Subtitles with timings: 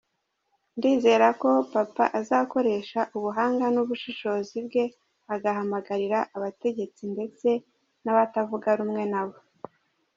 [0.77, 4.83] Ndizera ko papa azakoresha ubuhanga n’ubushishozi bwe,
[5.33, 7.49] agahamagarira abategetsi ndetse
[8.03, 9.37] n’abatavugarumwe nabo.